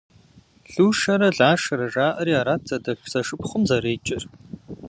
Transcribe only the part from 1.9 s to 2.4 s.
жаӏэри